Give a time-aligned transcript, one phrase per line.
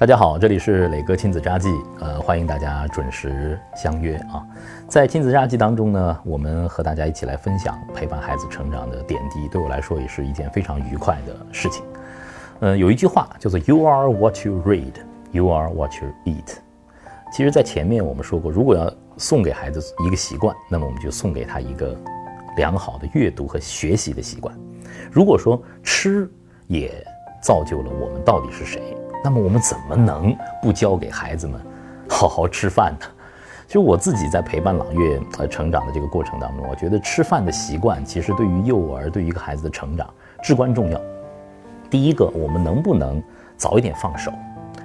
[0.00, 1.68] 大家好，这里是磊哥亲子札记，
[2.00, 4.42] 呃，欢迎大家准时相约啊。
[4.88, 11.84] 在亲子札记当中呢，我们和大家一起来分享陪伴孩子成长的点滴，对我来说也是一件非常愉快的事情。
[12.60, 14.94] 呃，有一句话叫做 “You are what you read,
[15.32, 16.56] you are what you eat”。
[17.30, 21.94] 其实，在前面我们说过，如果要送给孩子一个习惯，那么我们就送给他一个
[22.56, 24.58] 良好的阅读和学习的习惯。
[25.12, 26.26] 如果说吃
[26.68, 26.90] 也
[27.42, 28.96] 造就了我们到底是谁？
[29.22, 31.60] 那么我们怎么能不教给孩子们
[32.08, 33.06] 好好吃饭呢？
[33.66, 40.08] 其实我自己在陪伴朗月呃成长的这个过程当中，我觉得吃饭的习惯其实对于幼儿对于一个孩子的成长
[40.42, 41.00] 至关重要。
[41.88, 43.22] 第一个，我们能不能
[43.56, 44.32] 早一点放手，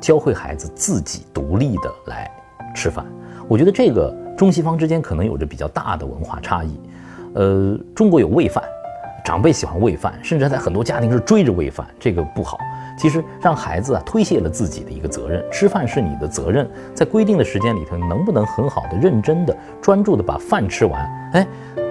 [0.00, 2.28] 教会孩子自己独立的来
[2.74, 3.06] 吃饭？
[3.46, 6.80] 我觉得这个中西方之间可能有着比较大的文化差异。
[7.34, 8.64] 呃，中国有喂饭，
[9.24, 12.58] 长辈喜欢喂饭，甚至在很多家庭是追着喂饭，这个不好。
[13.02, 21.04] 其实让孩子啊推卸了自己的一个责任，吃饭是你的责任，在规定的时间里头，能不能很好的、认真的、专注的把饭吃完？
[21.32, 21.44] 哎，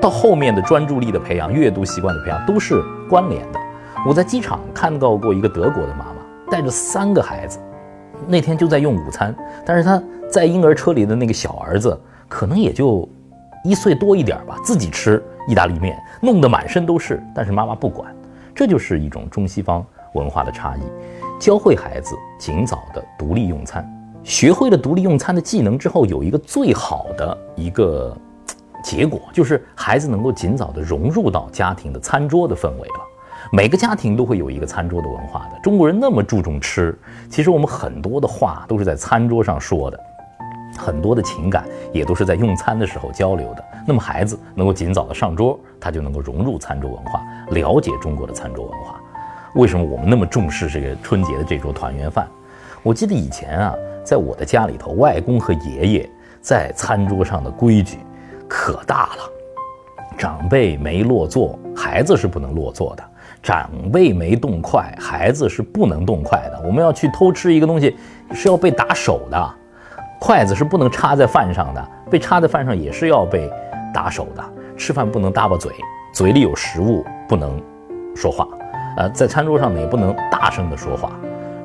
[0.00, 3.60] 到后面的专注力的培养、阅读习惯的培养都是关联的。
[4.04, 6.16] 我在机场看到过一个德国的妈妈
[6.50, 7.60] 带着三个孩子，
[8.26, 9.32] 那天就在用午餐，
[9.64, 13.08] 但是他在婴儿车里的那个小儿子可能也就
[13.62, 18.12] 一岁多一点吧，自己吃意大利面，弄得满身都是，但是妈妈不管，
[18.52, 19.86] 这就是一种中西方。
[20.16, 20.80] 文化的差异，
[21.38, 23.86] 教会孩子尽早的独立用餐，
[24.24, 28.16] 学会了独立用餐的技能之后，有一个最好的一个
[28.82, 32.94] 结果，就是孩子能够尽早的融入到家庭的餐桌的氛围了。
[33.52, 36.98] 每个家庭都会有一个餐桌的文化的，中国人那么注重吃，
[37.30, 40.00] 其实我们很多的话都是在餐桌上说的，
[40.76, 43.64] 很多的情感也都是在用餐的时候交流的。
[43.86, 49.00] 那么孩子能够尽早的上桌，他就能够融入餐桌文化，了解中国的餐桌文化。
[49.56, 52.28] 为什么我们那么重视这个春节的这桌团圆饭？
[52.82, 56.10] 我记得以前啊，在我的家里头，外公和爷爷
[56.42, 57.96] 在餐桌上的规矩
[58.46, 59.32] 可大了。
[60.18, 63.02] 长辈没落座，孩子是不能落座的；
[63.42, 66.60] 长辈没动筷，孩子是不能动筷的。
[66.66, 67.96] 我们要去偷吃一个东西，
[68.34, 69.54] 是要被打手的。
[70.20, 73.50] 筷子是不能插在饭上的，被插在饭上也是要被
[73.92, 74.44] 打手的。
[74.76, 75.72] 吃饭不能搭巴嘴，
[76.12, 77.58] 嘴里有食物不能
[78.14, 78.46] 说话。
[78.96, 81.12] 呃，在餐桌上呢，也不能大声的说话，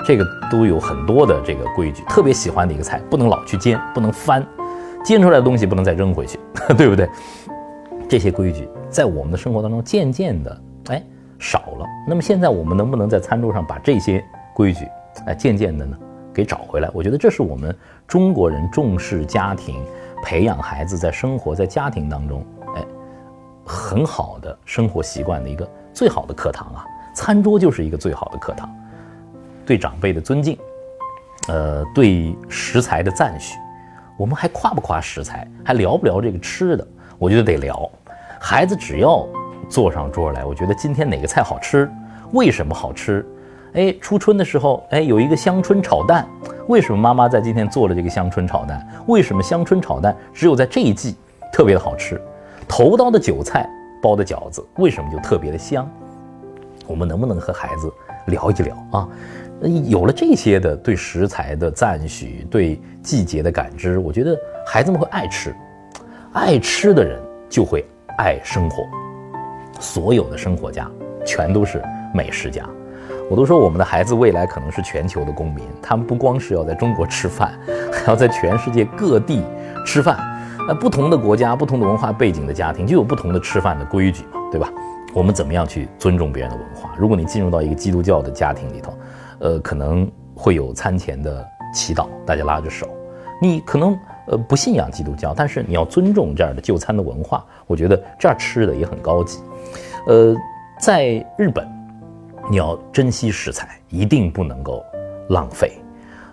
[0.06, 2.03] 这个都有很多的这个规矩。
[2.03, 4.46] 特别喜欢的一个菜，不能老去煎，不能翻，
[5.03, 6.40] 煎出来的东西不能再扔回去，
[6.78, 7.09] 对不对？
[8.09, 11.02] 这些规矩在我们的生活当中渐渐的哎
[11.40, 11.86] 少了。
[12.06, 14.22] 那么现在我们能不能在餐桌上把这些
[14.53, 14.86] 规矩
[15.25, 15.98] 哎渐渐的呢
[16.34, 16.90] 给找回来？
[16.94, 17.74] 我觉得这是我们
[18.06, 19.81] 中国人重视家庭、
[20.22, 22.84] 培养孩子在生活在家庭当中哎
[23.66, 26.86] 很好的生活习惯的一个最好的课堂啊。
[27.22, 28.68] 餐桌就是一个最好的课堂，
[29.64, 30.58] 对长辈的尊敬，
[31.50, 33.59] 呃，对食材的赞许，
[34.18, 36.88] 我们还夸不夸食材，还聊不聊这个吃的？
[37.20, 37.88] 我觉得得聊。
[38.40, 39.24] 孩子只要
[39.70, 41.88] 坐上桌来，我觉得今天哪个菜好吃，
[42.31, 43.24] 为什么好吃？
[43.74, 46.28] 哎，初春的时候，哎，有一个香椿炒蛋，
[46.70, 48.84] 为什么妈妈在今天做了这个香椿炒蛋？
[49.06, 51.16] 为什么香椿炒蛋只有在这一季
[51.54, 52.20] 特别的好吃？
[52.68, 53.70] 头刀的韭菜
[54.02, 55.88] 包的饺子为什么就特别的香？
[56.88, 57.92] 我们能不能和孩子
[58.28, 59.08] 聊一聊啊？
[59.59, 65.56] 那有了这些的对食材的赞许，对季节的感知，我觉得孩子们会爱吃。
[66.34, 67.86] 爱吃的人就会
[68.18, 68.84] 爱生活。
[69.80, 70.90] 所有的生活家
[71.25, 71.81] 全都是
[72.14, 72.68] 美食家。
[73.30, 77.58] 我都说我们的孩子未来可能是全球的公民，他们不光是要在中国吃饭，
[77.92, 79.44] 还要在全世界各地
[79.86, 80.19] 吃饭。
[80.68, 84.72] 那不同的国家、不同的文化背景的家庭，就有不同的吃饭的规矩嘛，对吧？
[85.14, 86.94] 我们怎么样去尊重别人的文化？
[86.98, 88.94] 如果你进入到一个基督教的家庭里头，
[89.40, 92.88] 呃，可能会有餐前的祈祷，大家拉着手。
[93.42, 97.46] 你可能呃不信仰基督教，但是你要尊重这样的就餐的文化。
[97.68, 99.40] 我觉得这儿吃的也很高级。
[100.08, 100.34] 呃，
[100.80, 101.06] 在
[101.38, 101.68] 日本，
[102.50, 104.81] 你要珍惜食材，一定不能够
[105.30, 105.74] 浪费。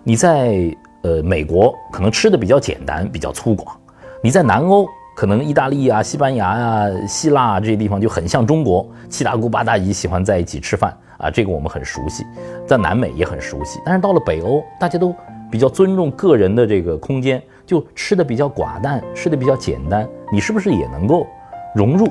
[0.03, 3.65] 你在呃美国可能吃的比较简单，比较粗犷。
[4.23, 4.87] 你在南欧。
[5.19, 12.25] 可能意大利啊、西班牙呀、希腊这些地方就很像中国，七大姑八大姨喜欢在一起吃饭啊，这个我们很熟悉，
[12.65, 13.81] 在南美也很熟悉。
[13.85, 15.13] 但是到了北欧，大家都
[15.51, 20.07] 比较尊重个人的这个空间，就吃的比较寡淡，吃的比较简单。
[20.31, 21.27] 你是不是也能够
[21.75, 22.07] 融入？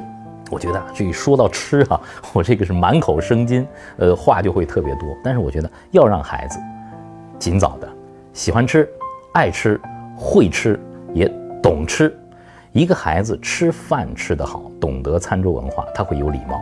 [0.50, 1.98] 我觉得这一说到吃啊，
[2.34, 3.66] 我这个是满口生津，
[3.96, 5.08] 呃，话就会特别多。
[5.24, 6.58] 但是我觉得要让孩子
[7.38, 7.88] 尽早的
[8.34, 8.86] 喜欢吃、
[9.32, 9.80] 爱吃、
[10.14, 10.78] 会吃，
[11.14, 11.26] 也
[11.62, 12.14] 懂吃。
[12.72, 16.60] 一个孩子吃饭吃得好，懂得餐桌文化，他会有礼貌，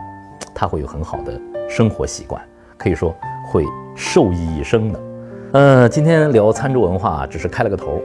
[0.55, 1.39] 他会有很好的
[1.69, 2.41] 生活习惯，
[2.77, 3.13] 可以说
[3.45, 4.99] 会受益一生的。
[5.51, 8.01] 呃，今天聊餐桌文化只是开了个头，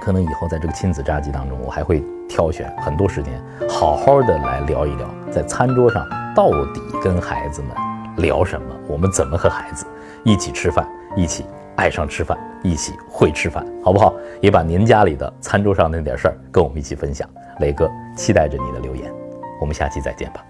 [0.00, 3.34] 可能以后在这个亲子札记当中，我还会挑选很多时间，
[3.68, 7.70] 好好的来聊一聊，在餐桌上到底跟孩子们
[8.18, 9.86] 聊什么，我们怎么和孩子
[10.24, 14.12] 一起吃饭，一起爱上吃饭，一起会吃饭，好不好？
[14.40, 17.28] 也把您家里的餐桌上那点事儿跟我们一起分享。
[17.60, 19.12] 磊哥期待着你的留言，
[19.60, 20.44] 我们下期再见吧。